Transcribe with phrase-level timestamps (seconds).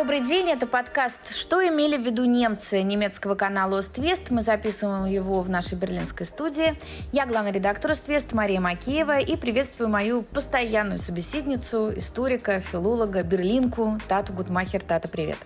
[0.00, 4.30] Добрый день, это подкаст «Что имели в виду немцы» немецкого канала «Оствест».
[4.30, 6.74] Мы записываем его в нашей берлинской студии.
[7.12, 14.32] Я главный редактор «Оствест» Мария Макеева и приветствую мою постоянную собеседницу, историка, филолога, берлинку Тату
[14.32, 14.80] Гудмахер.
[14.80, 15.36] Тата, привет.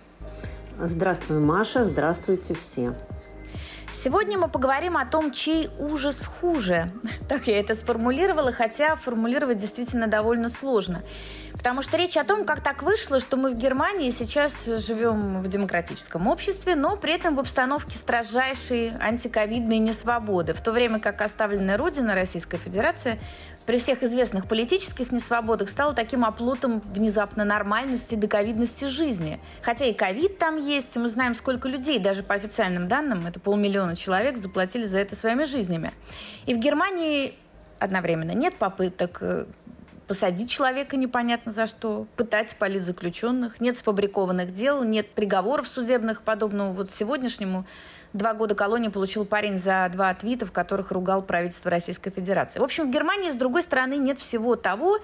[0.79, 2.95] Здравствуй, Маша, здравствуйте все.
[3.91, 6.91] Сегодня мы поговорим о том, чей ужас хуже.
[7.27, 11.01] Так я это сформулировала, хотя формулировать действительно довольно сложно.
[11.57, 15.47] Потому что речь о том, как так вышло, что мы в Германии сейчас живем в
[15.47, 21.77] демократическом обществе, но при этом в обстановке строжайшей антиковидной несвободы, в то время как оставленная
[21.77, 23.17] родина Российская Федерация
[23.65, 29.39] при всех известных политических несвободах стала таким оплотом внезапно нормальности, доковидности жизни.
[29.61, 33.39] Хотя и ковид там есть, и мы знаем, сколько людей, даже по официальным данным, это
[33.39, 35.93] полмиллиона человек, заплатили за это своими жизнями.
[36.45, 37.33] И в Германии
[37.79, 39.45] одновременно нет попыток э,
[40.07, 46.89] посадить человека непонятно за что, пытать политзаключенных, нет сфабрикованных дел, нет приговоров судебных, подобного вот
[46.89, 47.65] сегодняшнему.
[48.13, 52.59] Два года колонии получил парень за два твита, в которых ругал правительство Российской Федерации.
[52.59, 54.99] В общем, в Германии, с другой стороны, нет всего того,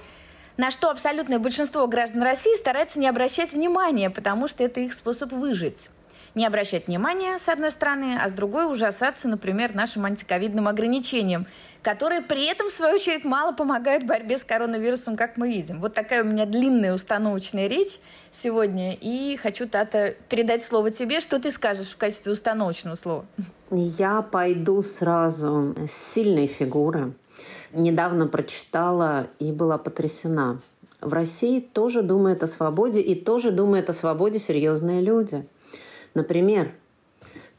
[0.58, 5.32] на что абсолютное большинство граждан России старается не обращать внимания, потому что это их способ
[5.32, 5.90] выжить
[6.36, 11.46] не обращать внимания, с одной стороны, а с другой ужасаться, например, нашим антиковидным ограничениям,
[11.82, 15.82] которые при этом, в свою очередь, мало помогают борьбе с коронавирусом, как мы видим.
[15.82, 18.00] Вот такая у меня длинная установочная речь
[18.32, 21.20] сегодня, и хочу, Тата, передать слово тебе.
[21.20, 23.26] Что ты скажешь в качестве установочного слова?
[23.70, 27.14] Я пойду сразу с сильной фигуры.
[27.74, 30.60] Недавно прочитала и была потрясена.
[31.00, 35.46] В России тоже думают о свободе и тоже думают о свободе серьезные люди–
[36.14, 36.72] Например,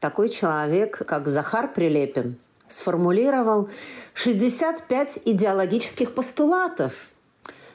[0.00, 2.36] такой человек, как Захар Прилепин,
[2.68, 3.68] сформулировал
[4.14, 7.08] 65 идеологических постулатов.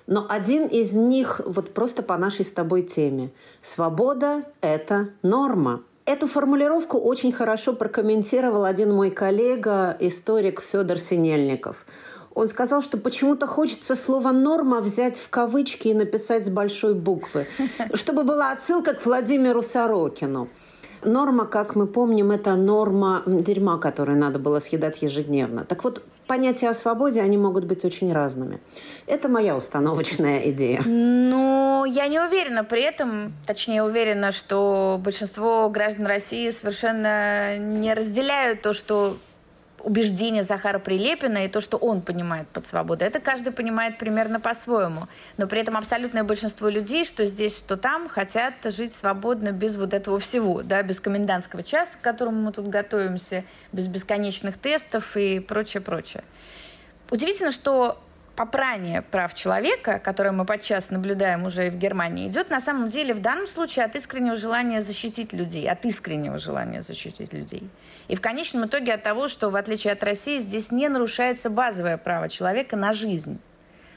[0.07, 3.31] Но один из них вот просто по нашей с тобой теме.
[3.61, 5.81] Свобода– это норма.
[6.05, 11.85] Эту формулировку очень хорошо прокомментировал один мой коллега, историк Федор Синельников.
[12.33, 17.47] Он сказал, что почему-то хочется слово «норма» взять в кавычки и написать с большой буквы,
[17.93, 20.47] чтобы была отсылка к Владимиру Сорокину.
[21.03, 25.63] Норма, как мы помним, это норма дерьма, которую надо было съедать ежедневно.
[25.65, 28.59] Так вот, понятия о свободе, они могут быть очень разными.
[29.07, 30.81] Это моя установочная идея.
[30.85, 38.61] Ну, я не уверена при этом, точнее уверена, что большинство граждан России совершенно не разделяют
[38.61, 39.17] то, что
[39.79, 43.07] убеждения Захара Прилепина и то, что он понимает под свободой.
[43.07, 45.07] Это каждый понимает примерно по-своему.
[45.37, 49.93] Но при этом абсолютное большинство людей, что здесь, что там, хотят жить свободно без вот
[49.93, 55.39] этого всего, да, без комендантского часа, к которому мы тут готовимся, без бесконечных тестов и
[55.39, 56.23] прочее, прочее.
[57.09, 58.01] Удивительно, что
[58.35, 63.13] попрание прав человека, которое мы подчас наблюдаем уже и в Германии, идет на самом деле
[63.13, 67.67] в данном случае от искреннего желания защитить людей, от искреннего желания защитить людей.
[68.07, 71.97] И в конечном итоге от того, что в отличие от России здесь не нарушается базовое
[71.97, 73.39] право человека на жизнь.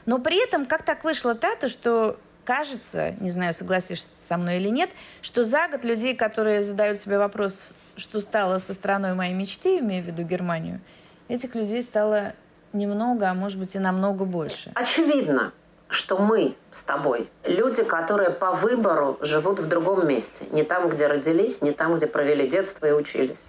[0.05, 4.69] Но при этом как так вышло Тата, что кажется, не знаю, согласишься со мной или
[4.69, 4.89] нет,
[5.21, 10.01] что за год людей, которые задают себе вопрос, что стало со страной моей мечты, имея
[10.01, 10.81] в виду Германию,
[11.27, 12.33] этих людей стало
[12.73, 14.71] немного, а может быть и намного больше.
[14.75, 15.53] Очевидно,
[15.87, 20.45] что мы с тобой люди, которые по выбору живут в другом месте.
[20.51, 23.39] Не там, где родились, не там, где провели детство и учились.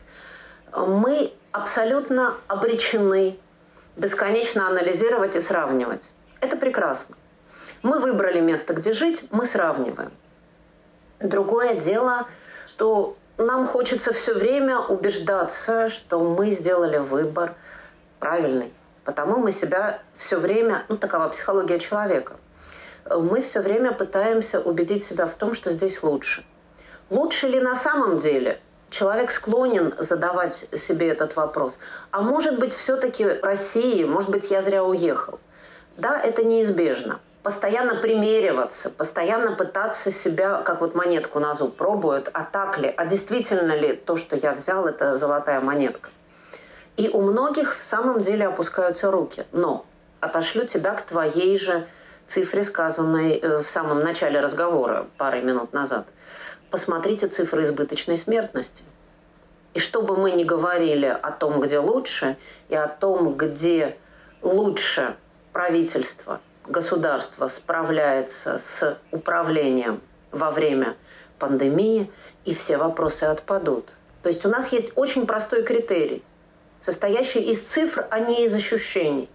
[0.74, 3.38] Мы абсолютно обречены
[3.96, 6.10] бесконечно анализировать и сравнивать.
[6.40, 7.16] Это прекрасно.
[7.82, 10.12] Мы выбрали место, где жить, мы сравниваем.
[11.20, 12.26] Другое дело,
[12.66, 17.54] что нам хочется все время убеждаться, что мы сделали выбор
[18.18, 18.72] правильный.
[19.04, 22.36] Потому мы себя все время, ну такова психология человека,
[23.10, 26.44] мы все время пытаемся убедить себя в том, что здесь лучше.
[27.10, 28.60] Лучше ли на самом деле?
[28.92, 31.78] Человек склонен задавать себе этот вопрос.
[32.10, 35.40] А может быть, все-таки России, может быть, я зря уехал.
[35.96, 37.18] Да, это неизбежно.
[37.42, 43.06] Постоянно примериваться, постоянно пытаться себя, как вот монетку на зуб пробуют, а так ли, а
[43.06, 46.10] действительно ли то, что я взял, это золотая монетка.
[46.98, 49.46] И у многих в самом деле опускаются руки.
[49.52, 49.86] Но
[50.20, 51.86] отошлю тебя к твоей же
[52.26, 56.04] цифре, сказанной э, в самом начале разговора пары минут назад.
[56.72, 58.82] Посмотрите цифры избыточной смертности.
[59.74, 62.36] И что бы мы ни говорили о том, где лучше,
[62.70, 63.96] и о том, где
[64.40, 65.14] лучше
[65.52, 70.96] правительство, государство справляется с управлением во время
[71.38, 72.10] пандемии,
[72.46, 73.92] и все вопросы отпадут.
[74.22, 76.24] То есть у нас есть очень простой критерий
[76.80, 79.28] состоящий из цифр, а не из ощущений.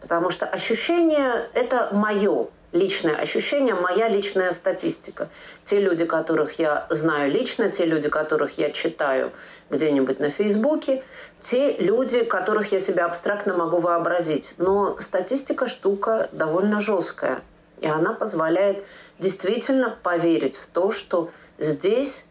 [0.00, 2.48] Потому что ощущение– это мое.
[2.72, 5.28] Личное ощущение, моя личная статистика.
[5.64, 9.32] Те люди, которых я знаю лично, те люди, которых я читаю
[9.70, 11.02] где-нибудь на Фейсбуке,
[11.40, 14.54] те люди, которых я себя абстрактно могу вообразить.
[14.58, 17.40] Но статистика штука довольно жесткая.
[17.80, 18.84] И она позволяет
[19.18, 22.26] действительно поверить в то, что здесь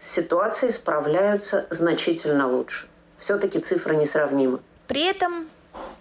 [0.00, 2.86] ситуации справляются значительно лучше.
[3.18, 4.60] Все-таки цифры несравнимы.
[4.86, 5.46] При этом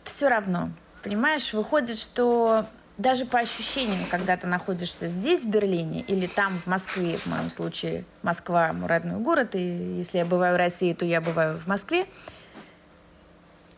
[0.03, 0.69] все равно,
[1.03, 2.65] понимаешь, выходит, что
[2.99, 7.49] даже по ощущениям, когда ты находишься здесь, в Берлине, или там, в Москве, в моем
[7.49, 11.65] случае, Москва– мой родной город, и если я бываю в России, то я бываю в
[11.65, 12.05] Москве,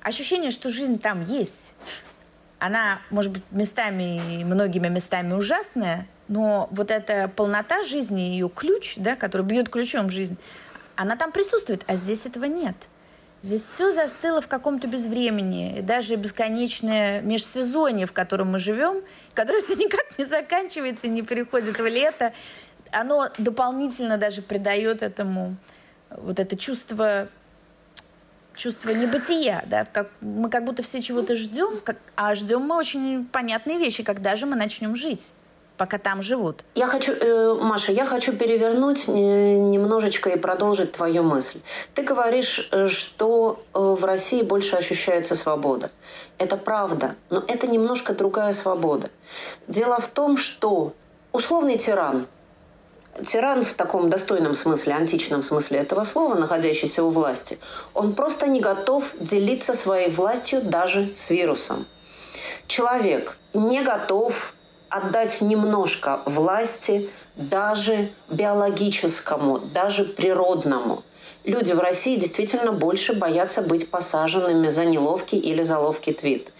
[0.01, 1.75] ощущение, что жизнь там есть.
[2.57, 9.15] Она, может быть, местами, многими местами ужасная, но вот эта полнота жизни, ее ключ, да,
[9.15, 10.37] который бьет ключом жизнь,
[10.95, 12.75] она там присутствует, а здесь этого нет–
[13.41, 15.79] Здесь все застыло в каком-то безвремени.
[15.79, 19.01] И даже бесконечное межсезонье, в котором мы живем,
[19.33, 22.33] которое все никак не заканчивается, не переходит в лето,
[22.91, 25.55] оно дополнительно даже придает этому
[26.09, 27.29] вот это чувство
[28.53, 33.25] чувство небытия, да, как, мы как будто все чего-то ждем, как, а ждем мы очень
[33.25, 35.31] понятные вещи, когда же мы начнем жить
[35.81, 36.63] пока там живут.
[36.75, 41.59] Я хочу, э, Маша, я хочу перевернуть немножечко и продолжить твою мысль.
[41.95, 45.89] Ты говоришь, э, что э, в России больше ощущается свобода.
[46.37, 49.09] Это правда, но это немножко другая свобода.
[49.67, 50.93] Дело в том, что
[51.31, 52.27] условный тиран,
[53.25, 57.57] тиран в таком достойном смысле, античном смысле этого слова, находящийся у власти,
[57.95, 61.87] он просто не готов делиться своей властью даже с вирусом.
[62.67, 64.53] Человек не готов
[64.91, 71.03] отдать немножко власти даже биологическому, даже природному.
[71.43, 76.51] Люди в России действительно больше боятся быть посаженными за неловкий или за ловкий твит,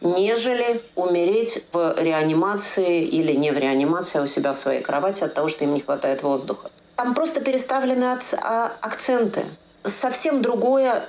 [0.00, 5.34] нежели умереть в реанимации или не в реанимации, а у себя в своей кровати от
[5.34, 6.70] того, что им не хватает воздуха.
[6.94, 9.44] Там просто переставлены а, акценты.
[9.82, 11.08] Совсем другое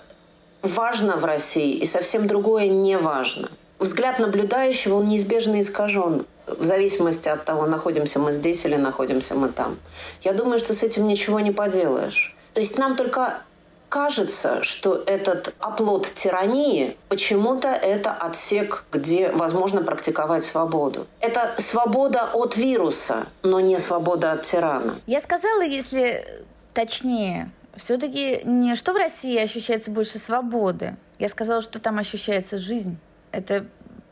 [0.63, 3.49] важно в России и совсем другое не важно.
[3.79, 9.49] Взгляд наблюдающего, он неизбежно искажен в зависимости от того, находимся мы здесь или находимся мы
[9.49, 9.77] там.
[10.21, 12.35] Я думаю, что с этим ничего не поделаешь.
[12.53, 13.41] То есть нам только
[13.89, 21.07] кажется, что этот оплот тирании почему-то это отсек, где возможно практиковать свободу.
[21.19, 24.95] Это свобода от вируса, но не свобода от тирана.
[25.07, 26.25] Я сказала, если
[26.73, 30.95] точнее, все-таки не что в России ощущается больше свободы.
[31.17, 32.97] Я сказала, что там ощущается жизнь.
[33.31, 33.65] Это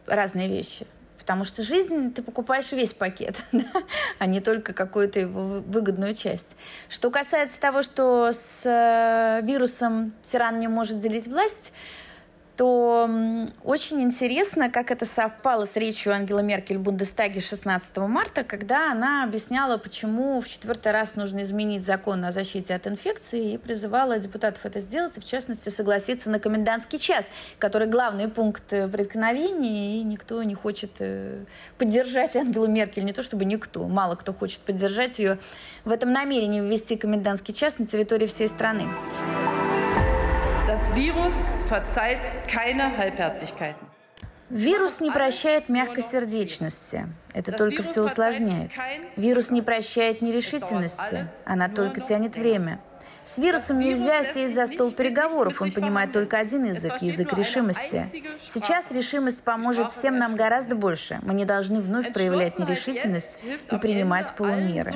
[0.05, 0.85] разные вещи.
[1.17, 3.65] Потому что жизнь ты покупаешь весь пакет, да?
[4.17, 6.55] а не только какую-то его выгодную часть.
[6.87, 11.73] Что касается того, что с э, вирусом тиран не может делить власть,
[12.57, 13.07] то
[13.63, 19.23] очень интересно, как это совпало с речью Ангела Меркель в Бундестаге 16 марта, когда она
[19.23, 24.65] объясняла, почему в четвертый раз нужно изменить закон о защите от инфекции и призывала депутатов
[24.65, 27.27] это сделать, и в частности согласиться на комендантский час,
[27.59, 31.43] который главный пункт преткновения, и никто не хочет э,
[31.77, 35.37] поддержать Ангелу Меркель, не то чтобы никто, мало кто хочет поддержать ее
[35.85, 38.85] в этом намерении ввести комендантский час на территории всей страны.
[40.77, 41.33] Das Virus
[41.67, 43.87] verzeiht keine Halbherzigkeiten.
[44.51, 47.07] Вирус не прощает мягкосердечности.
[47.33, 48.69] Это только все усложняет.
[49.15, 51.27] Вирус не прощает нерешительности.
[51.45, 52.79] Она только тянет время.
[53.25, 55.63] С вирусом нельзя сесть за стол переговоров.
[55.63, 58.05] Он понимает только один язык– язык решимости.
[58.45, 61.19] Сейчас решимость поможет всем нам гораздо больше.
[61.23, 63.39] Мы не должны вновь проявлять нерешительность
[63.71, 64.93] и принимать полумеры.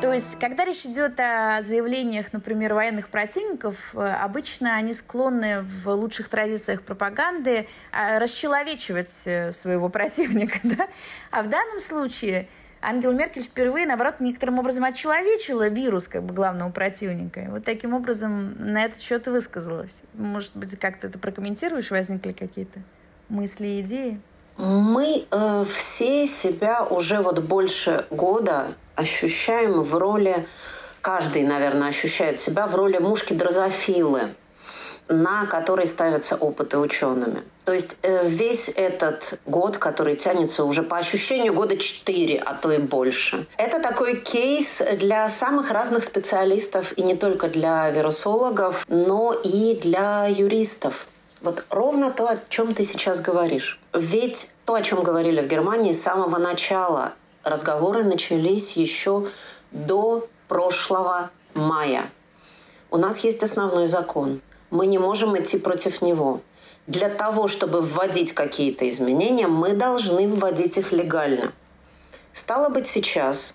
[0.00, 5.88] То есть, когда речь идет о заявлениях, например, военных противников, э, обычно они склонны в
[5.88, 10.60] лучших традициях пропаганды э, расчеловечивать э, своего противника.
[10.62, 10.88] Да?
[11.32, 12.46] А в данном случае
[12.80, 17.40] Ангела Меркель впервые, наоборот, некоторым образом отчеловечила вирус как бы главного противника.
[17.40, 20.04] И вот таким образом на этот счет высказалась.
[20.14, 21.90] Может быть, как-то это прокомментируешь?
[21.90, 22.78] Возникли какие-то
[23.28, 24.20] мысли идеи?
[24.58, 30.48] Мы э, все себя уже вот больше года ощущаем в роли,
[31.00, 34.34] каждый, наверное, ощущает себя в роли мушки-дрозофилы,
[35.06, 37.44] на которой ставятся опыты учеными.
[37.64, 42.72] То есть э, весь этот год, который тянется уже по ощущению года 4, а то
[42.72, 49.34] и больше, это такой кейс для самых разных специалистов, и не только для вирусологов, но
[49.34, 51.06] и для юристов.
[51.40, 53.80] Вот ровно то, о чем ты сейчас говоришь.
[53.92, 57.12] Ведь то, о чем говорили в Германии с самого начала
[57.44, 59.28] разговоры начались еще
[59.70, 62.10] до прошлого мая.
[62.90, 64.40] У нас есть основной закон.
[64.70, 66.40] мы не можем идти против него.
[66.86, 71.52] Для того, чтобы вводить какие-то изменения, мы должны вводить их легально.
[72.32, 73.54] Стало быть, сейчас,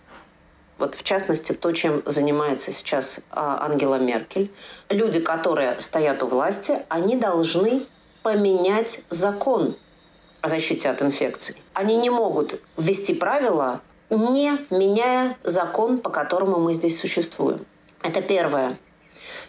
[0.78, 4.52] вот в частности то, чем занимается сейчас а, Ангела Меркель,
[4.90, 7.86] люди, которые стоят у власти, они должны
[8.24, 9.76] поменять закон
[10.42, 11.56] о защите от инфекций.
[11.74, 17.66] Они не могут ввести правила, не меняя закон, по которому мы здесь существуем.
[18.02, 18.78] Это первое.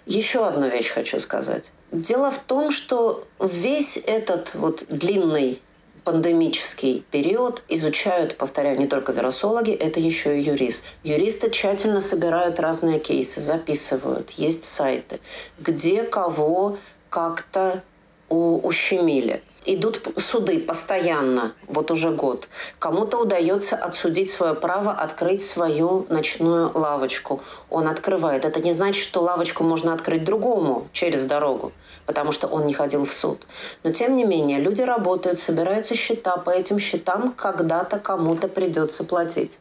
[0.07, 1.73] Еще одну вещь хочу сказать.
[1.91, 5.61] Дело в том, что весь этот вот длинный
[6.05, 10.85] пандемический период изучают, повторяю, не только вирусологи, это еще и юрист.
[11.03, 15.21] Юристы тщательно собирают разные кейсы, записывают, есть сайты,
[15.59, 16.77] где кого
[17.09, 17.83] как-то
[18.29, 22.49] ущемили идут суды постоянно, вот уже год.
[22.79, 27.41] Кому-то удается отсудить свое право открыть свою ночную лавочку.
[27.71, 28.45] Он открывает.
[28.45, 31.73] Это не значит, что лавочку можно открыть другому через дорогу,
[32.07, 33.47] потому что он не ходил в суд.
[33.83, 36.37] Но тем не менее, люди работают, собираются счета.
[36.37, 39.59] По этим счетам когда-то кому-то придется платить.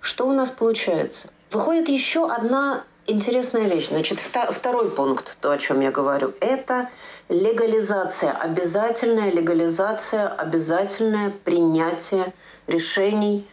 [0.00, 1.28] Что у нас получается?
[1.50, 3.88] Выходит еще одна интересная вещь.
[3.88, 6.88] Значит, второй пункт, то, о чем я говорю, это
[7.28, 12.32] легализация, обязательная легализация, обязательное принятие
[12.66, 13.46] решений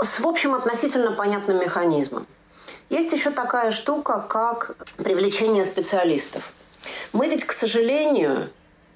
[0.00, 2.26] с, в общем, относительно понятным механизмом.
[2.90, 6.52] Есть еще такая штука, как привлечение специалистов.
[7.12, 8.48] Мы ведь, к сожалению,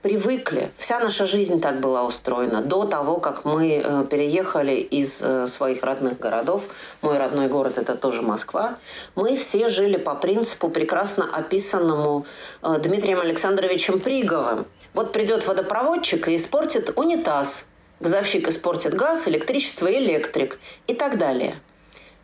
[0.03, 0.71] привыкли.
[0.77, 2.61] Вся наша жизнь так была устроена.
[2.61, 6.65] До того, как мы э, переехали из э, своих родных городов,
[7.03, 8.77] мой родной город это тоже Москва,
[9.15, 12.27] мы все жили по принципу, прекрасно описанному
[12.63, 14.67] э, Дмитрием Александровичем Приговым.
[14.93, 17.65] Вот придет водопроводчик и испортит унитаз,
[18.01, 21.55] газовщик испортит газ, электричество, электрик и так далее.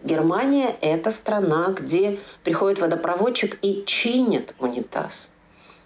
[0.02, 5.30] Германия– это страна, где приходит водопроводчик и чинит унитаз,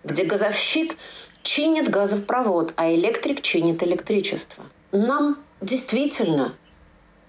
[0.05, 0.97] где газовщик
[1.43, 4.65] чинит газопровод, а электрик чинит электричество.
[4.93, 6.53] Нам действительно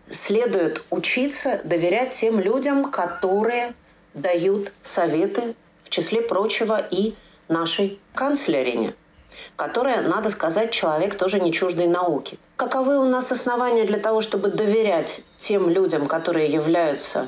[0.10, 3.74] следует учиться доверять тем людям, которые
[4.14, 7.16] дают советы, в числе прочего и
[7.48, 8.94] нашей канцлерине,
[9.56, 12.38] которая, надо сказать, человек тоже не чуждой науки.
[12.56, 17.28] Каковы у нас основания для того, чтобы доверять тем людям, которые являются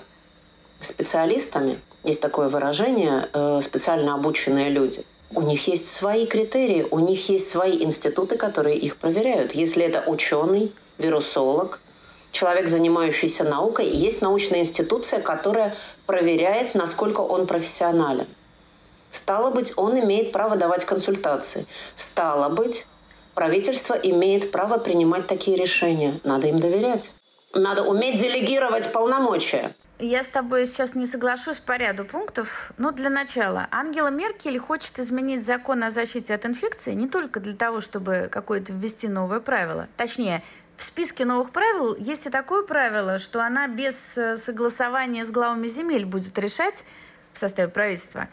[0.81, 1.79] специалистами?
[2.03, 5.03] Есть такое выражение э, «специально обученные люди».
[5.31, 9.53] У них есть свои критерии, у них есть свои институты, которые их проверяют.
[9.53, 11.79] Если это ученый, вирусолог,
[12.31, 18.27] человек, занимающийся наукой, есть научная институция, которая проверяет, насколько он профессионален.
[19.11, 21.65] Стало быть, он имеет право давать консультации.
[21.95, 22.85] Стало быть,
[23.33, 26.19] правительство имеет право принимать такие решения.
[26.23, 27.11] Надо им доверять.
[27.53, 29.73] Надо уметь делегировать полномочия.
[29.99, 33.69] Я с тобой сейчас не соглашусь по ряду пунктов, но для начала.
[33.71, 38.73] Ангела Меркель хочет изменить закон о защите от инфекции не только для того, чтобы какое-то
[38.73, 39.87] ввести новое правило.
[39.95, 40.43] Точнее,
[40.75, 45.67] в списке новых правил есть и такое правило, что она без э, согласования с главами
[45.67, 46.83] земель будет решать
[47.31, 48.27] в составе правительства,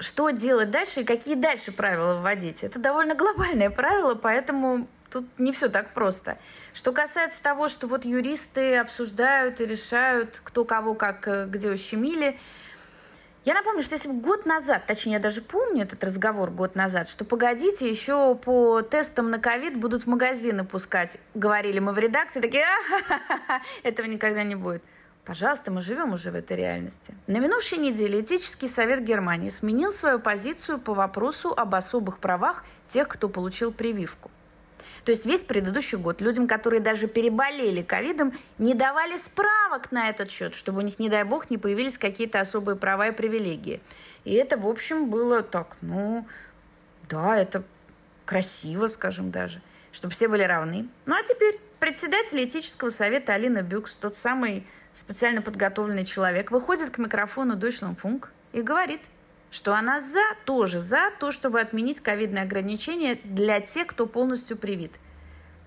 [0.00, 2.64] что делать дальше и какие дальше правила вводить.
[2.64, 6.36] Это довольно глобальное правило, поэтому тут не все так просто.
[6.74, 12.36] Что касается того, что вот юристы обсуждают и решают, кто кого как э, где ущемили,
[13.44, 17.08] я напомню, что если бы год назад, точнее, я даже помню этот разговор год назад,
[17.08, 21.18] что погодите, еще по тестам на ковид будут магазины пускать.
[21.34, 22.66] Говорили мы в редакции, такие,
[23.84, 24.82] этого никогда не будет.
[25.24, 27.14] Пожалуйста, мы живем уже в этой реальности.
[27.28, 33.06] На минувшей неделе Этический совет Германии сменил свою позицию по вопросу об особых правах тех,
[33.06, 34.30] кто получил прививку.
[35.04, 40.30] То есть весь предыдущий год людям, которые даже переболели ковидом, не давали справок на этот
[40.30, 43.80] счет, чтобы у них, не дай бог, не появились какие-то особые права и привилегии.
[44.24, 46.26] И это, в общем, было так, ну,
[47.08, 47.62] да, это
[48.24, 49.60] красиво, скажем даже,
[49.92, 50.88] чтобы все были равны.
[51.04, 56.98] Ну а теперь председатель этического совета Алина Бюкс, тот самый специально подготовленный человек, выходит к
[56.98, 59.00] микрофону Deutschlandfunk и говорит–
[59.54, 64.90] что она за, тоже за то, чтобы отменить ковидные ограничения для тех, кто полностью привит.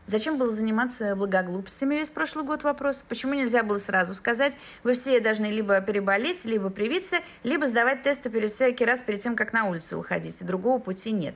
[0.06, 3.02] Зачем было заниматься благоглупостями весь прошлый год вопрос?
[3.08, 8.30] Почему нельзя было сразу сказать, вы все должны либо переболеть, либо привиться, либо сдавать тесты
[8.30, 11.36] перед всякий раз перед тем, как на улицу уходить, и другого пути нет.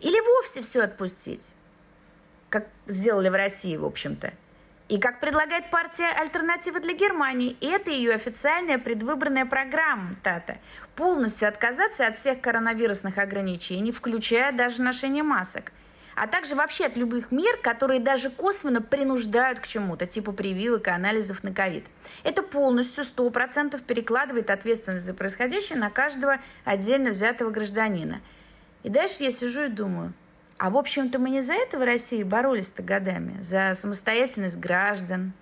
[0.00, 1.54] Или вовсе все отпустить,
[2.48, 4.32] как сделали в России, в общем-то.
[4.88, 10.58] И как предлагает партия «Альтернатива для Германии», это ее официальная предвыборная программа ТАТА.
[10.94, 15.72] Полностью отказаться от всех коронавирусных ограничений, включая даже ношение масок.
[16.16, 20.90] А также вообще от любых мер, которые даже косвенно принуждают к чему-то, типа прививок и
[20.90, 21.86] анализов на ковид.
[22.22, 28.20] Это полностью 100% перекладывает ответственность за происходящее на каждого отдельно взятого гражданина.
[28.82, 30.12] И дальше я сижу и думаю,
[30.58, 35.32] а в общем-то мы не за это в России боролись-то годами, за самостоятельность граждан,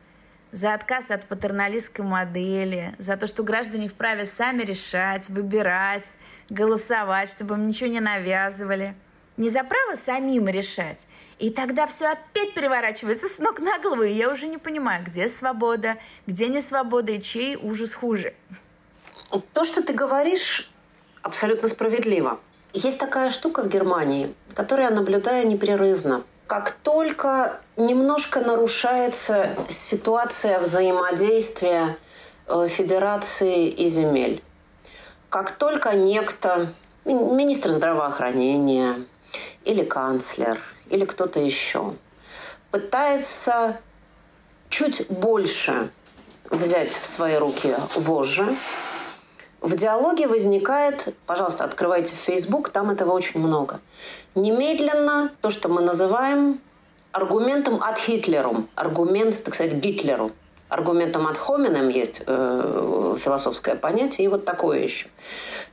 [0.53, 6.19] за отказ от патерналистской модели, за то, что граждане вправе сами решать, выбирать,
[6.51, 8.95] голосовать, чтобы им ничего не навязывали.
[9.39, 11.07] Не за право самим решать.
[11.39, 15.27] И тогда все опять переворачивается с ног на голову, и я уже не понимаю, где
[15.27, 18.35] свобода, где не свобода, и чей ужас хуже.
[19.55, 20.71] То, что ты говоришь,
[21.23, 22.41] абсолютно справедливо.
[22.73, 26.23] Есть такая штука в Германии, которую я наблюдаю непрерывно.
[26.47, 31.99] Как только немножко нарушается ситуация взаимодействия
[32.47, 34.43] э, федерации и земель,
[35.29, 36.73] как только некто,
[37.05, 39.05] министр здравоохранения
[39.65, 41.95] или канцлер, или кто-то еще,
[42.71, 43.81] пытается
[44.71, 45.91] чуть больше
[46.49, 48.57] взять в свои руки вожжи,
[49.63, 53.81] в диалоге возникает, пожалуйста, открывайте Facebook, там этого очень много.
[54.35, 56.61] Немедленно то, что мы называем
[57.13, 60.33] аргументом от Хитлеру, аргумент, так сказать, Гитлеру.
[60.69, 65.09] Аргументом от Хомином есть э, философское понятие, и вот такое еще.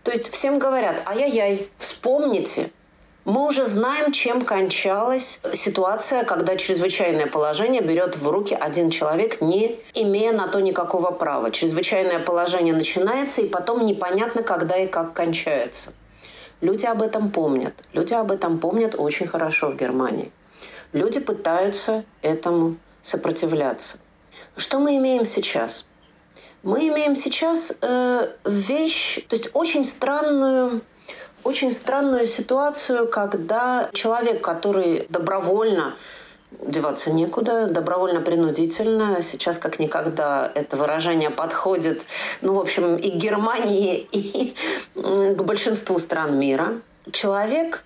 [0.03, 2.71] То есть всем говорят, ай-яй-яй, вспомните,
[3.29, 9.79] мы уже знаем, чем кончалась ситуация, когда чрезвычайное положение берет в руки один человек, не
[9.93, 11.51] имея на то никакого права.
[11.51, 15.93] Чрезвычайное положение начинается, и потом непонятно, когда и как кончается.
[16.61, 17.73] Люди об этом помнят.
[17.93, 20.31] Люди об этом помнят очень хорошо в Германии.
[20.91, 23.97] Люди пытаются этому сопротивляться.
[24.57, 25.85] Что мы имеем сейчас?
[26.63, 30.81] Мы имеем сейчас э, вещь, то есть очень странную
[31.43, 35.95] очень странную ситуацию, когда человек, который добровольно
[36.51, 39.21] деваться некуда, добровольно-принудительно.
[39.21, 42.01] Сейчас как никогда это выражение подходит,
[42.41, 44.55] ну, в общем, и к Германии, и
[44.95, 46.81] к большинству стран мира.
[47.11, 47.83] Человек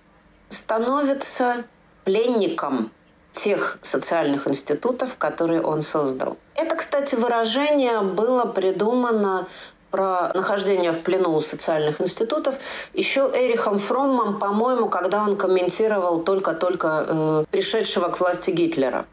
[0.50, 1.66] становится
[2.04, 2.92] пленником
[3.32, 6.38] тех социальных институтов, которые он создал.
[6.56, 9.48] Это, кстати, выражение было придумано
[9.94, 12.56] про нахождение в плену у социальных институтов
[12.96, 19.06] еще Эрихом Фроммом, по-моему, когда он комментировал только-только э, пришедшего к власти Гитлера.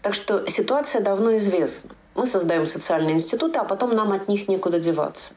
[0.00, 1.90] Так что ситуация давно известна.
[2.14, 5.34] Мы создаем социальные институты, а потом нам от них некуда деваться.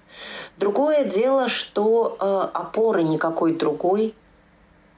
[0.55, 4.15] Другое дело, что э, опоры никакой другой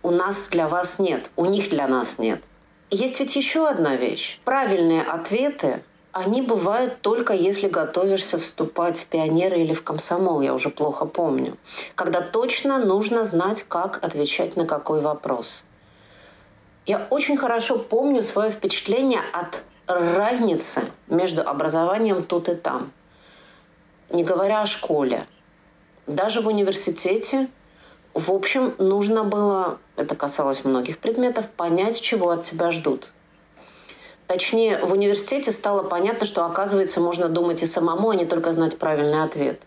[0.04, 2.44] у нас для вас нет, у них для нас нет.
[2.92, 4.40] Есть ведь еще одна вещь.
[4.46, 5.82] Правильные ответы
[6.18, 11.58] они бывают только если готовишься вступать в пионеры или в комсомол, я уже плохо помню.
[11.96, 15.64] Когда точно нужно знать, как отвечать на какой вопрос.
[16.86, 22.92] Я очень хорошо помню свое впечатление от разницы между образованием тут и там.
[24.10, 25.28] Не говоря о школе.
[26.08, 27.48] Даже в университете,
[28.14, 33.12] в общем, нужно было, это касалось многих предметов, понять, чего от тебя ждут–
[34.28, 38.78] Точнее, в университете стало понятно, что, оказывается, можно думать и самому, а не только знать
[38.78, 39.62] правильный ответ.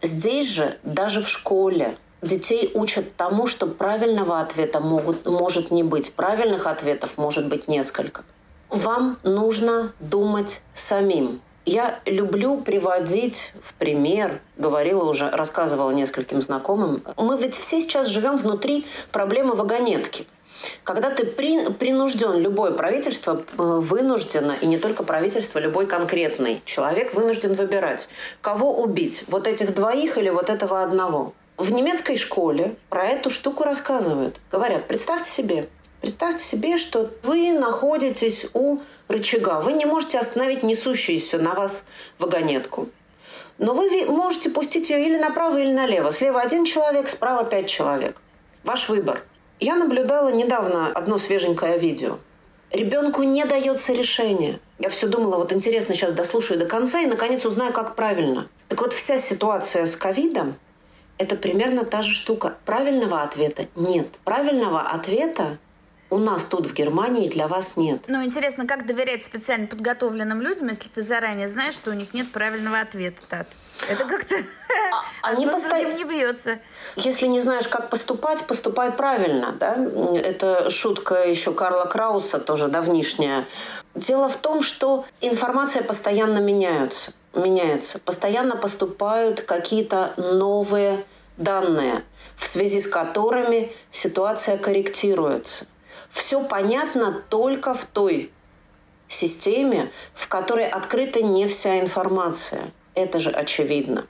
[0.00, 6.14] Здесь же, даже в школе, детей учат тому, что правильного ответа могут, может не быть.
[6.14, 8.24] Правильных ответов может быть несколько.
[8.70, 11.40] Вам нужно думать самим.
[11.66, 17.02] Я люблю приводить в пример, говорила уже, рассказывала нескольким знакомым.
[17.16, 20.26] Мы ведь все сейчас живем внутри проблемы вагонетки–
[20.84, 27.14] когда ты при, принужден, любое правительство э, вынуждено, и не только правительство, любой конкретный человек
[27.14, 28.08] вынужден выбирать,
[28.40, 31.32] кого убить, вот этих двоих или вот этого одного.
[31.56, 34.40] В немецкой школе про эту штуку рассказывают.
[34.50, 35.68] Говорят, представьте себе,
[36.02, 39.60] Представьте себе, что вы находитесь у рычага.
[39.60, 41.82] Вы не можете остановить несущуюся на вас
[42.18, 42.90] вагонетку.
[43.58, 46.12] Но вы можете пустить ее или направо, или налево.
[46.12, 48.20] Слева один человек, справа пять человек.
[48.62, 49.24] Ваш выбор–
[49.60, 52.18] я наблюдала недавно одно свеженькое видео.
[52.70, 54.58] Ребенку не дается решение.
[54.78, 58.48] Я все думала, вот интересно, сейчас дослушаю до конца и наконец узнаю, как правильно.
[58.68, 60.56] Так вот, вся ситуация с ковидом–
[61.18, 62.56] это примерно та же штука.
[62.64, 64.08] Правильного ответа нет.
[64.24, 65.58] Правильного ответа
[66.10, 68.02] у нас тут в Германии для вас нет.
[68.08, 72.30] Ну, интересно, как доверять специально подготовленным людям, если ты заранее знаешь, что у них нет
[72.30, 73.48] правильного ответа, Тат?
[73.88, 76.58] Это как-то а, они постоянно не бьется.
[76.96, 79.52] Если не знаешь, как поступать, поступай правильно.
[79.58, 79.76] Да?
[80.18, 83.46] Это шутка еще Карла Крауса, тоже давнишняя.
[83.94, 87.12] Дело в том, что информация постоянно меняется.
[87.34, 87.98] меняется.
[87.98, 91.04] Постоянно поступают какие-то новые
[91.36, 92.02] данные,
[92.36, 95.66] в связи с которыми ситуация корректируется.
[96.16, 98.32] Все понятно только в той
[99.06, 102.62] системе, в которой открыта не вся информация.
[102.94, 104.06] Это же очевидно.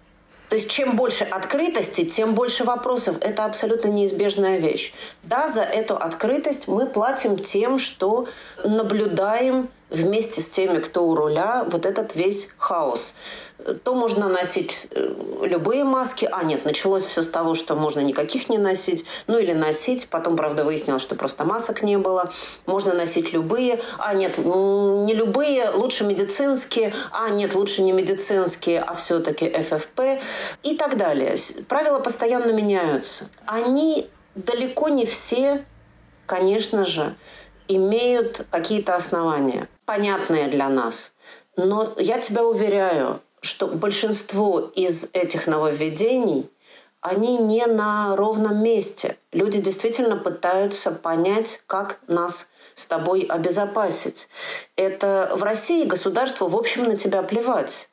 [0.49, 3.16] То есть чем больше открытости, тем больше вопросов.
[3.21, 4.95] Это абсолютно неизбежная вещь.
[5.25, 8.29] Да, за эту открытость мы платим тем, что
[8.62, 13.16] наблюдаем вместе с теми, кто у руля, вот этот весь хаос
[13.85, 16.29] то можно носить э, любые маски.
[16.31, 19.05] А, нет, началось все с того, что можно никаких не носить.
[19.27, 20.09] Ну или носить.
[20.09, 22.33] Потом, правда, выяснилось, что просто масок не было.
[22.66, 23.81] Можно носить любые.
[23.99, 26.95] А, нет, не любые, лучше медицинские.
[27.12, 30.21] А, нет, лучше не медицинские, а все-таки ФФП.
[30.62, 31.37] И так далее.
[31.69, 33.29] Правила постоянно меняются.
[33.47, 35.64] Они далеко не все,
[36.27, 37.14] конечно же,
[37.69, 41.12] имеют какие-то основания, понятные для нас.
[41.57, 46.51] Но я тебя уверяю, что большинство из этих нововведений
[47.01, 49.17] они не на ровном месте.
[49.33, 54.29] Люди действительно пытаются понять, как нас с тобой обезопасить.
[54.75, 57.89] Это в России государство, в общем, на тебя плевать.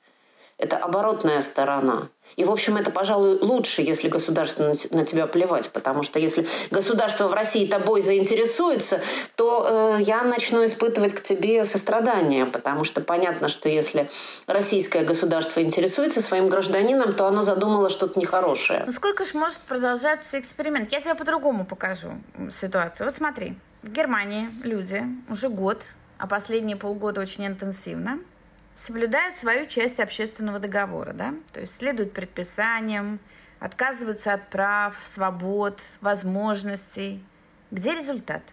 [0.58, 2.10] Это оборотная сторона.
[2.36, 7.28] И, в общем, это, пожалуй, лучше, если государство на тебя плевать, потому что если государство
[7.28, 9.02] в России тобой заинтересуется,
[9.36, 14.10] то э, я начну испытывать к тебе сострадание, потому что понятно, что если
[14.48, 18.84] российское государство интересуется своим гражданином, то оно задумало что-то нехорошее.
[18.86, 20.92] Ну сколько же может продолжаться эксперимент?
[20.92, 22.12] Я тебе по-другому покажу
[22.52, 23.08] ситуацию.
[23.08, 25.84] Вот смотри, в Германии люди уже год,
[26.18, 28.20] а последние полгода очень интенсивно–
[28.76, 33.20] соблюдают свою часть общественного договора, да, то есть следуют предписаниям,
[33.60, 37.24] отказываются от прав, свобод, возможностей.
[37.72, 38.44] Где результат?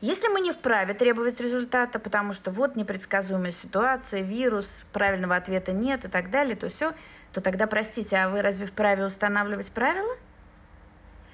[0.00, 6.04] Если мы не вправе требовать результата, потому что вот непредсказуемая ситуация, вирус, правильного ответа нет
[6.04, 6.92] и так далее, то все,
[7.32, 10.16] то тогда, простите, а вы разве вправе устанавливать правила?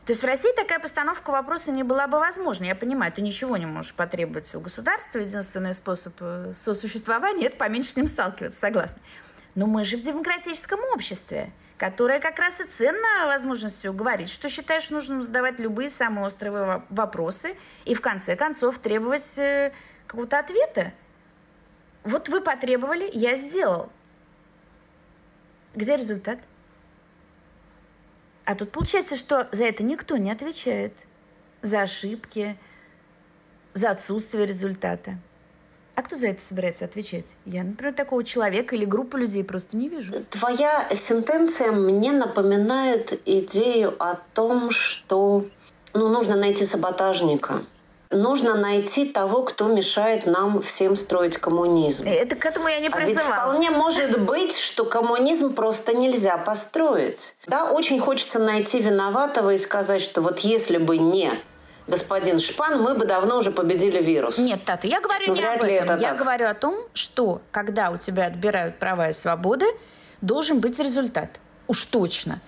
[0.08, 2.64] То есть в России такая постановка вопроса не была бы возможна.
[2.64, 5.18] Я понимаю, ты ничего не можешь потребовать у государства.
[5.18, 9.02] Единственный способ э, сосуществования– это поменьше с ним сталкиваться, согласна.
[9.54, 14.88] Но мы же в демократическом обществе, которое как раз и ценно возможностью говорить, что считаешь
[14.88, 19.74] нужным задавать любые самые острые вопросы и в конце концов требовать э,
[20.06, 20.94] какого-то ответа.
[22.02, 23.92] Вот вы потребовали, я сделал.
[25.74, 26.38] Где результат?
[28.48, 30.94] А тут получается, что за это никто не отвечает.
[31.60, 32.56] За ошибки,
[33.74, 35.18] за отсутствие результата.
[35.94, 37.34] А кто за это собирается отвечать?
[37.44, 40.14] Я, например, такого человека или группу людей просто не вижу.
[40.30, 45.44] Твоя сентенция мне напоминает идею о том, что
[45.92, 47.64] ну, нужно найти саботажника–
[48.10, 52.04] нужно найти того, кто мешает нам всем строить коммунизм.
[52.06, 53.26] Это к этому я не призывала.
[53.26, 57.34] А ведь вполне может быть, что коммунизм просто нельзя построить.
[57.46, 61.40] Да, очень хочется найти виноватого и сказать, что вот если бы не
[61.86, 64.36] господин Шпан, мы бы давно уже победили вирус.
[64.36, 65.98] Нет, Тата, я говорю Но не об этом.
[65.98, 66.18] Я так.
[66.18, 69.64] говорю о том, что когда у тебя отбирают права и свободы,
[70.20, 71.40] должен быть результат.
[71.66, 72.40] Уж точно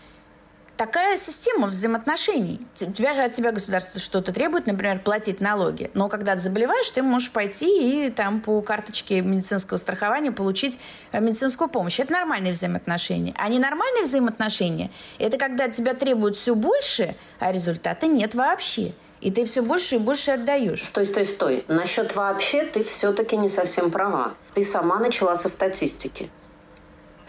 [0.80, 2.66] такая система взаимоотношений.
[2.74, 5.90] Тебя же от тебя государство что-то требует, например, платить налоги.
[5.92, 10.78] Но когда ты заболеваешь, ты можешь пойти и там по карточке медицинского страхования получить
[11.12, 12.00] э, медицинскую помощь.
[12.00, 13.34] Это нормальные взаимоотношения.
[13.36, 18.92] А ненормальные взаимоотношения– это когда от тебя требуют все больше, а результата нет вообще.
[19.20, 20.82] И ты все больше и больше отдаешь.
[20.82, 21.64] Стой, стой, стой.
[21.68, 24.32] Насчет вообще ты все-таки не совсем права.
[24.54, 26.30] Ты сама начала со статистики.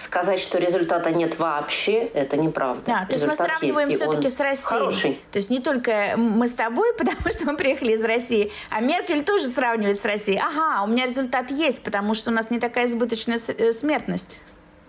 [0.02, 2.82] Сказать, что результата нет вообще, это неправда.
[2.88, 4.66] Да, то есть мы сравниваем все-таки с Россией.
[4.66, 5.22] Хороший.
[5.32, 9.24] То есть не только мы с тобой, потому что мы приехали из России, а Меркель
[9.24, 10.40] тоже сравнивает с Россией.
[10.40, 14.38] Ага, у меня результат есть, потому что у нас не такая избыточная э, смертность.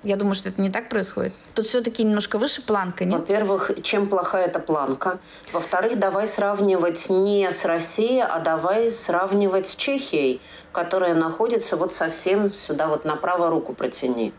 [0.02, 1.32] Я думаю, что это не так происходит.
[1.54, 3.20] Тут все-таки немножко выше планка, нет?
[3.20, 5.20] Во-первых, чем плохая эта планка?
[5.52, 10.40] Во-вторых, давай сравнивать не с Россией, а давай сравнивать с Чехией,
[10.72, 14.32] которая находится вот совсем сюда, вот на правую руку протяни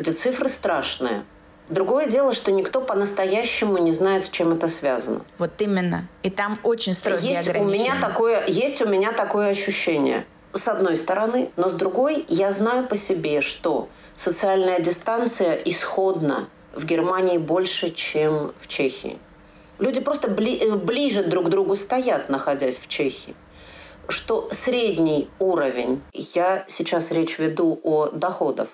[0.00, 1.24] где цифры страшные.
[1.68, 5.20] Другое дело, что никто по-настоящему не знает, с чем это связано.
[5.38, 6.08] Вот именно.
[6.22, 7.90] И там очень строгие есть ограничения.
[7.90, 10.26] У меня такое, есть у меня такое ощущение.
[10.52, 16.84] С одной стороны, но с другой я знаю по себе, что социальная дистанция исходно в
[16.86, 19.18] Германии больше, чем в Чехии.
[19.78, 23.36] Люди просто бли, э, ближе друг к другу стоят, находясь в Чехии.
[24.08, 28.68] Что средний уровень, я сейчас речь веду о доходах,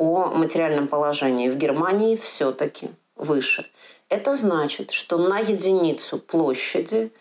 [0.00, 3.70] о материальном положении в Германии все-таки выше.
[4.08, 7.12] Это значит, что на единицу площади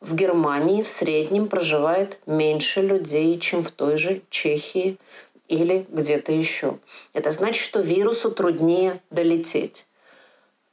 [0.00, 4.98] в Германии в среднем проживает меньше людей, чем в той же Чехии
[5.46, 6.78] или где-то еще.
[7.12, 9.86] Это значит, что вирусу труднее долететь.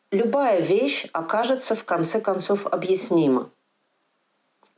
[0.10, 3.52] Любая вещь окажется в конце концов объяснима.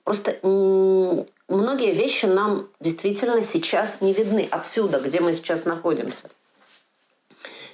[0.04, 6.30] Просто многие вещи нам действительно сейчас не видны отсюда, где мы сейчас находимся.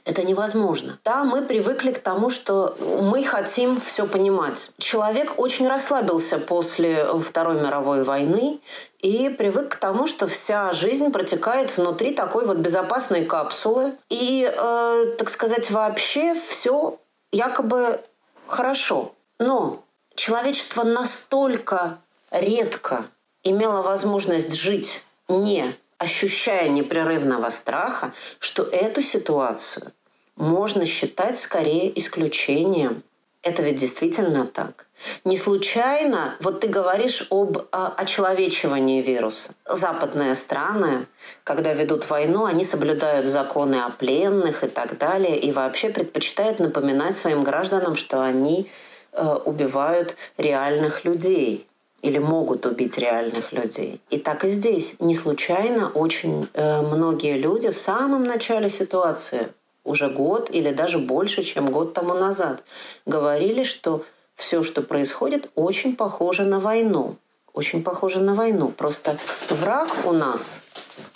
[0.06, 1.00] Это невозможно.
[1.04, 4.72] Да, мы привыкли к тому, что мы хотим все понимать.
[4.78, 8.60] Человек очень расслабился после Второй мировой войны
[9.02, 13.94] и привык к тому, что вся жизнь протекает внутри такой вот безопасной капсулы.
[14.10, 16.98] И, э, так сказать, вообще все
[17.32, 18.02] якобы
[18.48, 19.14] хорошо.
[19.40, 19.84] Но
[20.16, 22.00] человечество настолько
[22.32, 23.06] редко
[23.44, 29.92] имело возможность жить не ощущая непрерывного страха, что эту ситуацию
[30.36, 33.04] можно считать скорее исключением.
[33.42, 34.88] Это ведь действительно так.
[35.24, 39.52] Не случайно, вот ты говоришь об а, очеловечивании вируса.
[39.66, 41.06] Западные страны,
[41.46, 47.16] когда ведут войну, они соблюдают законы о пленных и так далее, и вообще предпочитают напоминать
[47.16, 48.70] своим гражданам, что они
[49.14, 51.69] э, убивают реальных людей
[52.02, 54.02] или могут убить реальных людей.
[54.10, 54.96] И так и здесь.
[55.00, 59.50] Не случайно очень э, многие люди в самом начале ситуации,
[59.84, 62.64] уже год или даже больше, чем год тому назад,
[63.06, 64.04] говорили, что
[64.36, 67.16] все, что происходит, очень похоже на войну.
[67.54, 68.70] Очень похоже на войну.
[68.70, 69.18] Просто
[69.50, 70.62] враг у нас,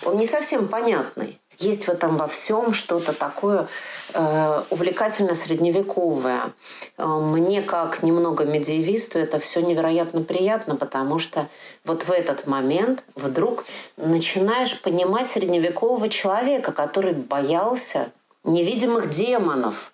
[0.06, 1.40] он не совсем понятный.
[1.60, 3.68] Есть в этом во всем что-то такое
[4.14, 6.52] э, увлекательно средневековое.
[6.98, 11.48] Э, мне, как немного медиевисту, это все невероятно приятно, потому что
[11.86, 13.66] вот в этот момент вдруг
[13.98, 18.12] начинаешь понимать средневекового человека, который боялся
[18.44, 19.93] невидимых демонов,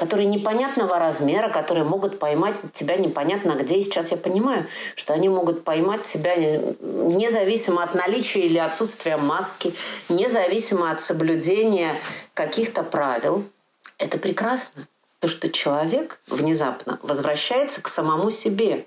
[0.00, 3.74] которые непонятного размера, которые могут поймать тебя непонятно где.
[3.76, 9.74] И сейчас я понимаю, что они могут поймать тебя независимо от наличия или отсутствия маски,
[10.08, 12.00] независимо от соблюдения
[12.32, 13.44] каких-то правил.
[13.98, 14.86] Это прекрасно.
[15.18, 18.86] То, что человек внезапно возвращается к самому себе.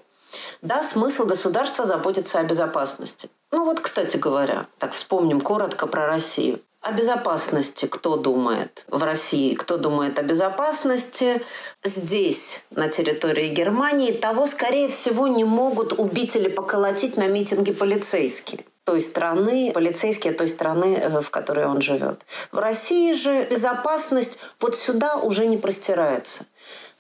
[0.64, 3.30] Да, смысл государства заботиться о безопасности.
[3.52, 6.60] Ну вот, кстати говоря, так вспомним коротко про Россию.
[6.84, 11.42] О безопасности кто думает в России, кто думает о безопасности
[11.82, 18.66] здесь, на территории Германии, того, скорее всего, не могут убить или поколотить на митинге полицейские
[18.84, 22.26] той страны, полицейские той страны, э, в которой он живет.
[22.52, 26.44] В России же безопасность вот сюда уже не простирается.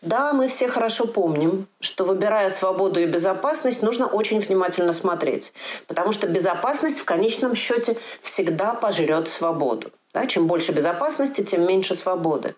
[0.03, 5.53] Да, мы все хорошо помним, что выбирая свободу и безопасность, нужно очень внимательно смотреть.
[5.87, 9.91] Потому что безопасность в конечном счете всегда пожрет свободу.
[10.13, 10.27] Да?
[10.27, 12.53] Чем больше безопасности, тем меньше свободы.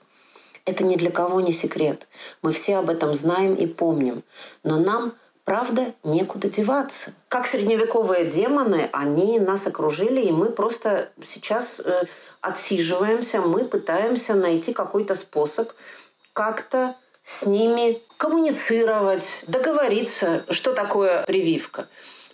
[0.66, 2.08] Это ни для кого не секрет.
[2.42, 4.24] Мы все об этом знаем и помним.
[4.64, 7.14] Но нам, правда, некуда деваться.
[7.28, 12.06] Как средневековые демоны, они нас окружили, и мы просто сейчас э,
[12.42, 15.72] отсиживаемся, мы пытаемся найти какой-то способ
[16.34, 21.88] как-то с ними коммуницировать, договориться, что такое прививка.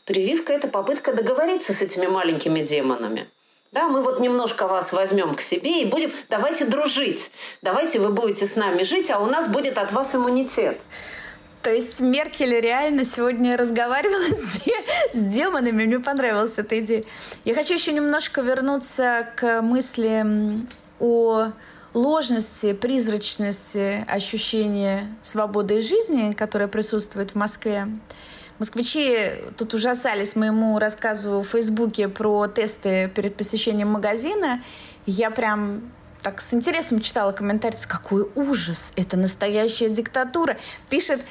[0.05, 3.27] Прививка– это попытка договориться с этими маленькими демонами.
[3.71, 8.45] Да, мы вот немножко вас возьмем к себе и будем, давайте дружить, давайте вы будете
[8.45, 10.81] с нами жить, а у нас будет от вас иммунитет.
[11.61, 14.25] То есть Меркель реально сегодня разговаривала
[15.13, 15.85] с, с демонами.
[15.85, 17.05] Мне понравилась эта идея.
[17.45, 20.25] Я хочу еще немножко вернуться к мысли
[20.99, 21.51] о
[21.93, 27.87] ложности, призрачности ощущения свободы жизни, которая присутствует в Москве.
[28.59, 34.61] Москвичи тут ужасались моему рассказу в Фейсбуке про тесты перед посещением магазина.
[35.05, 37.77] Я прям так с интересом читала комментарий.
[37.87, 38.93] Какой ужас!
[38.95, 40.57] Это настоящая диктатура.
[40.89, 41.21] Пишет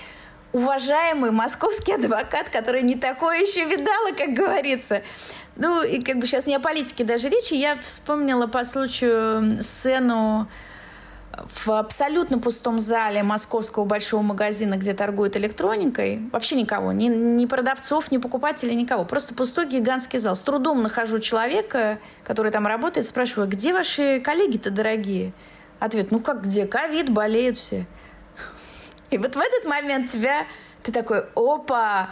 [0.53, 5.03] уважаемый московский адвокат, который не такое еще видала, как говорится.
[5.61, 7.53] Ну, и как бы сейчас не о политике даже речи.
[7.53, 10.49] Я вспомнила по случаю сцену
[11.65, 16.23] в абсолютно пустом зале московского большого магазина, где торгуют электроникой.
[16.33, 16.93] Вообще никого.
[16.93, 19.05] Ни, ни продавцов, ни покупателей, никого.
[19.05, 20.35] Просто пустой гигантский зал.
[20.35, 25.35] С трудом нахожу человека, который там работает, спрашиваю, где ваши коллеги-то дорогие?
[25.79, 26.67] Ответ, ну как где?
[26.67, 27.87] Ковид, болеют все.
[29.11, 30.47] И вот в этот момент тебя...
[30.83, 32.09] Ты такой, опа!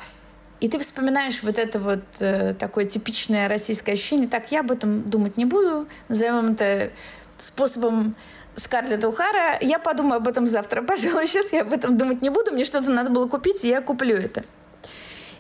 [0.60, 4.28] И ты вспоминаешь вот это вот э, такое типичное российское ощущение.
[4.28, 5.86] Так, я об этом думать не буду.
[6.08, 6.90] Назовем это
[7.38, 8.16] способом
[8.56, 9.58] Скарлетт Ухара.
[9.60, 10.82] Я подумаю об этом завтра.
[10.88, 12.50] Пожалуй, сейчас я об этом думать не буду.
[12.50, 14.44] Мне что-то надо было купить, и я куплю это.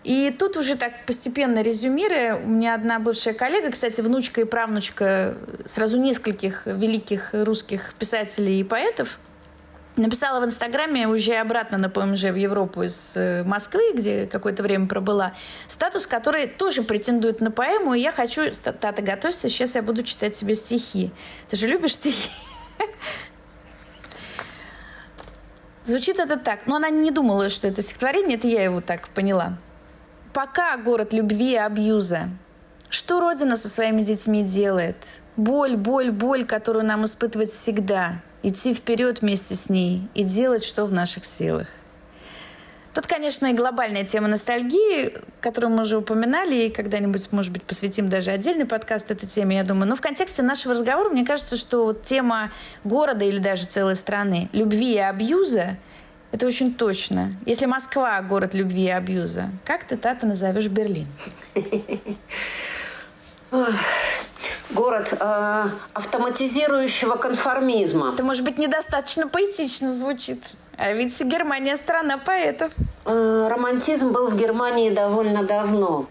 [0.04, 5.36] И тут уже так постепенно резюмируя, у меня одна бывшая коллега, кстати, внучка и правнучка
[5.66, 9.18] сразу нескольких великих русских писателей и поэтов–
[9.98, 14.86] Написала в Инстаграме, уезжая обратно на ПМЖ в Европу из э, Москвы, где какое-то время
[14.86, 15.34] пробыла,
[15.66, 18.42] статус, который тоже претендует на поэму, и я хочу...
[18.52, 21.10] Тата, готовься, сейчас я буду читать тебе стихи.
[21.48, 22.30] Ты же любишь стихи?
[25.84, 29.58] Звучит это так, но она не думала, что это стихотворение, это я его так поняла.
[30.32, 32.28] Пока город любви и абьюза.
[32.88, 34.96] Что Родина со своими детьми делает?
[35.36, 40.86] Боль, боль, боль, которую нам испытывать всегда– идти вперед вместе с ней и делать, что
[40.86, 41.66] в наших силах.
[42.94, 48.08] Тут, конечно, и глобальная тема ностальгии, которую мы уже упоминали, и когда-нибудь, может быть, посвятим
[48.08, 49.88] даже отдельный подкаст этой теме, я думаю.
[49.88, 52.50] Но в контексте нашего разговора, мне кажется, что вот тема
[52.82, 55.76] города или даже целой страны, любви и абьюза,
[56.32, 57.34] это очень точно.
[57.46, 61.06] Если Москва– город любви и абьюза, как ты, Тата, назовешь Берлин?
[64.70, 68.12] Город э, автоматизирующего конформизма.
[68.14, 70.42] Это, может быть, недостаточно поэтично звучит.
[70.76, 72.72] А ведь Германия страна поэтов.
[73.04, 76.06] Э, романтизм был в Германии довольно давно.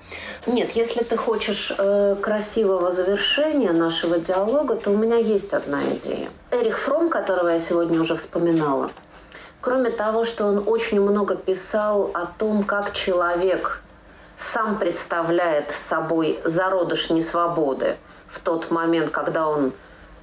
[0.45, 6.29] Нет, если ты хочешь э, красивого завершения нашего диалога, то у меня есть одна идея.
[6.51, 8.91] Эрих Фром, которого я сегодня уже вспоминала,
[9.61, 13.81] кроме того, что он очень много писал о том, как человек
[14.37, 17.95] сам представляет собой зародыш несвободы
[18.29, 19.73] в тот момент, когда он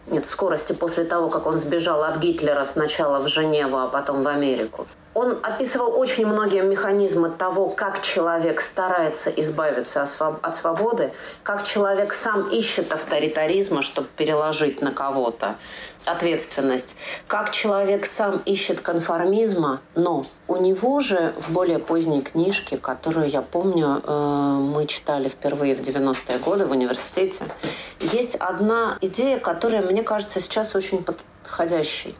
[0.06, 4.22] нет, в скорости после того, как он сбежал от Гитлера сначала в Женеву, а потом
[4.22, 4.86] в Америку.
[5.14, 10.06] Он описывал очень многие механизмы того, как человек старается избавиться
[10.42, 11.12] от свободы,
[11.42, 15.54] как человек сам ищет авторитаризма, чтобы переложить на кого-то
[16.04, 23.28] ответственность, как человек сам ищет конформизма, но у него же в более поздней книжке, которую
[23.28, 27.40] я помню, э, мы читали впервые в 90-е годы в университете,
[28.00, 32.14] есть одна идея, которая, мне кажется, сейчас очень подходящей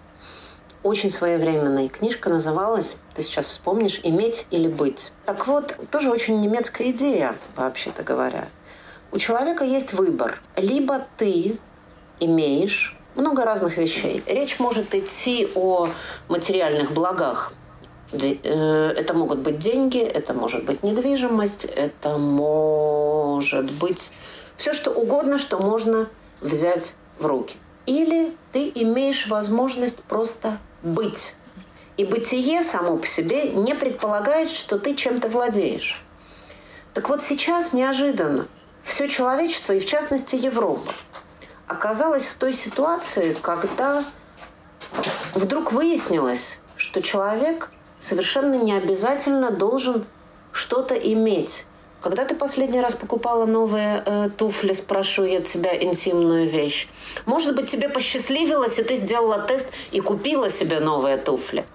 [0.85, 1.89] очень своевременной.
[1.89, 5.11] Книжка называлась, ты сейчас вспомнишь, «Иметь или быть».
[5.25, 8.47] Так вот, тоже очень немецкая идея, вообще-то говоря.
[9.11, 10.41] У человека есть выбор.
[10.57, 11.57] Либо ты
[12.21, 14.23] имеешь много разных вещей.
[14.27, 15.89] Речь может идти о
[16.29, 17.53] материальных благах.
[18.13, 24.11] Э, это могут быть деньги, это может быть недвижимость, это может быть
[24.57, 26.09] все что угодно, что можно
[26.41, 27.57] взять в руки.
[27.87, 31.35] Или ты имеешь возможность просто быть.
[31.97, 36.01] И бытие само по себе не предполагает, что ты чем-то владеешь.
[36.93, 38.47] Так вот сейчас неожиданно
[38.83, 40.93] все человечество, и в частности Европа,
[41.75, 44.05] оказалась в той ситуации, когда
[45.35, 50.07] вдруг выяснилось, что человек совершенно не обязательно должен
[50.53, 51.67] что-то иметь.
[52.01, 56.87] Когда ты последний раз покупала новые э, туфли, спрашиваю я тебя интимную вещь.
[57.25, 61.67] Может быть, тебе посчастливилось, и ты сделала тест и купила себе новые туфли.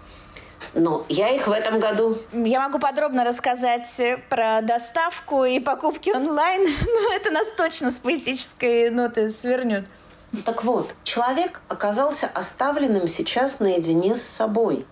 [0.74, 2.18] Ну, я их в этом году.
[2.34, 8.90] Я могу подробно рассказать про доставку и покупки онлайн, но это нас точно с поэтической
[8.90, 9.86] ноты свернет.
[10.46, 14.86] Так вот, человек оказался оставленным сейчас наедине с собой.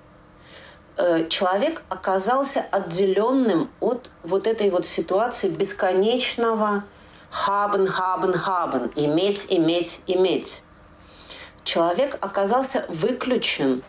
[0.98, 6.84] Э, человек оказался отделенным от вот этой вот ситуации бесконечного
[7.30, 10.64] хабен, хабен, хабен, иметь, иметь, иметь.
[11.64, 13.84] Человек оказался выключен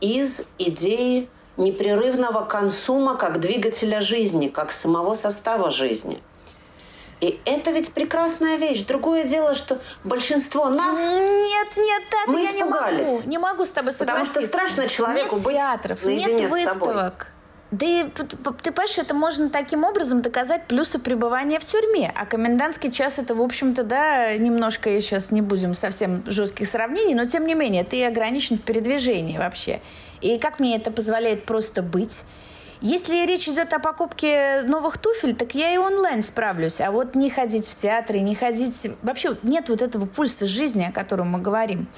[0.00, 6.22] из идеи непрерывного консума как двигателя жизни, как самого состава жизни.
[7.20, 8.82] И это ведь прекрасная вещь.
[8.84, 10.96] Другое дело, что большинство нас...
[10.96, 13.06] Нет, нет, Тата, мы я испугались.
[13.06, 13.28] не могу.
[13.28, 14.04] Не могу с тобой согласиться.
[14.06, 16.94] Потому что страшно человеку нет быть театров, наедине нет с собой.
[17.70, 18.36] Да и, ты
[18.72, 22.12] понимаешь, это можно таким образом доказать плюсы пребывания в тюрьме.
[22.16, 27.14] А комендантский час это, в общем-то, да, немножко, я сейчас не будем совсем жестких сравнений,
[27.14, 29.80] но тем не менее, ты ограничен в передвижении вообще.
[30.20, 32.22] И как мне это позволяет просто быть?
[32.80, 36.80] Если речь идет о покупке новых туфель, так я и онлайн справлюсь.
[36.80, 38.88] А вот не ходить в театры, не ходить...
[39.02, 41.88] Вообще нет вот этого пульса жизни, о котором мы говорим.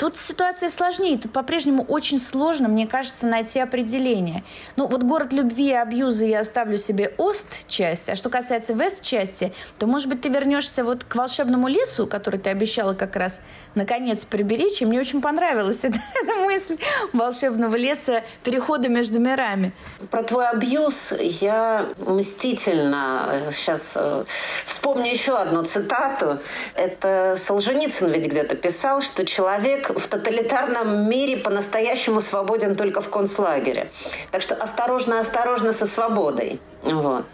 [0.00, 1.18] Тут ситуация сложнее.
[1.18, 4.44] Тут по-прежнему очень сложно, мне кажется, найти определение.
[4.76, 8.08] Ну, вот город любви и абьюза я оставлю себе ост-часть.
[8.08, 12.48] А что касается вест-части, то, может быть, ты вернешься вот к волшебному лесу, который ты
[12.48, 13.42] обещала как раз
[13.74, 14.80] наконец приберечь.
[14.80, 16.78] И мне очень понравилась эта, эта мысль
[17.12, 19.74] волшебного леса, перехода между мирами.
[20.10, 24.24] Про твой абьюз я мстительно сейчас э,
[24.64, 26.38] вспомню еще одну цитату.
[26.74, 33.90] Это Солженицын ведь где-то писал, что человек в тоталитарном мире по-настоящему свободен только в концлагере.
[34.30, 36.60] Так что осторожно, осторожно со свободой.
[36.82, 37.24] Вот.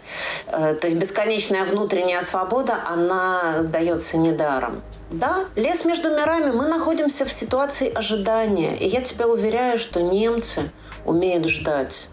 [0.47, 4.81] Э, то есть бесконечная внутренняя свобода, она дается недаром.
[5.09, 8.75] Да, лес между мирами, мы находимся в ситуации ожидания.
[8.77, 10.69] И я тебя уверяю, что немцы
[11.05, 12.09] умеют ждать.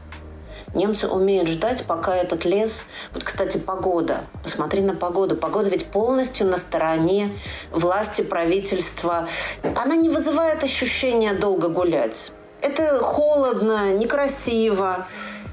[0.74, 2.82] Немцы умеют ждать, пока этот лес...
[3.12, 4.24] Вот, кстати, погода.
[4.42, 5.36] Посмотри на погоду.
[5.36, 7.30] Погода ведь полностью на стороне
[7.70, 9.28] власти, правительства.
[9.76, 12.32] Она не вызывает ощущения долго гулять.
[12.60, 15.06] Это холодно, некрасиво.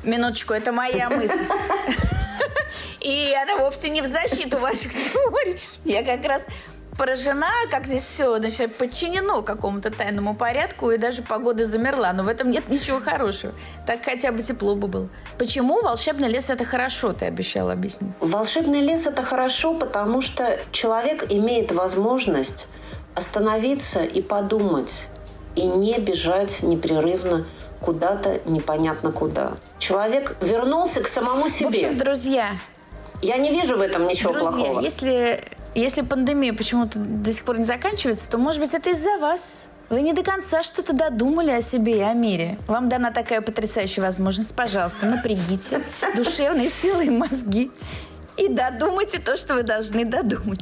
[0.03, 1.39] Минуточку, это моя мысль.
[3.01, 5.59] И она вовсе не в защиту ваших теорий.
[5.85, 6.45] Я как раз
[7.01, 12.13] поражена, как здесь все значит, подчинено какому-то тайному порядку, и даже погода замерла.
[12.13, 13.53] Но в этом нет ничего хорошего.
[13.87, 15.09] Так хотя бы тепло бы было.
[15.39, 18.11] Почему волшебный лес– это хорошо, ты обещала объяснить?
[18.19, 22.67] Волшебный лес– это хорошо, потому что человек имеет возможность
[23.15, 25.07] остановиться и подумать,
[25.55, 27.47] и не бежать непрерывно
[27.79, 29.53] куда-то непонятно куда.
[29.79, 31.65] Человек вернулся к самому себе.
[31.65, 32.57] В общем, друзья,
[33.23, 34.81] я не вижу в этом ничего друзья, плохого.
[34.81, 35.41] Если,
[35.75, 39.67] если пандемия почему-то до сих пор не заканчивается, то, может быть, это из-за вас.
[39.89, 42.57] Вы не до конца что-то додумали о себе и о мире.
[42.67, 44.55] Вам дана такая потрясающая возможность.
[44.55, 45.81] Пожалуйста, напрягите
[46.15, 47.71] душевные силы и мозги
[48.37, 50.61] и додумайте то, что вы должны додумать.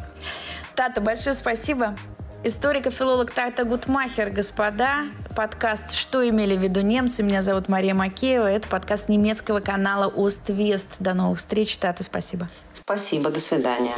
[0.76, 1.96] Тата, большое спасибо.
[2.42, 5.08] Историк и филолог Тайта Гутмахер, господа.
[5.36, 8.50] Подкаст «Что имели в виду немцы?» Меня зовут Мария Макеева.
[8.50, 10.88] Это подкаст немецкого канала «Ост-Вест».
[11.00, 11.78] До новых встреч.
[11.78, 12.48] Тата, спасибо.
[12.74, 13.30] Спасибо.
[13.30, 13.94] До свидания.